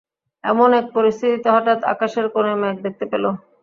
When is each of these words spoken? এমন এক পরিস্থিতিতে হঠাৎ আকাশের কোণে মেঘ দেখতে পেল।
এমন 0.43 0.69
এক 0.73 0.85
পরিস্থিতিতে 0.95 1.47
হঠাৎ 1.55 1.79
আকাশের 1.93 2.25
কোণে 2.33 2.53
মেঘ 2.61 2.75
দেখতে 2.85 3.05
পেল। 3.11 3.25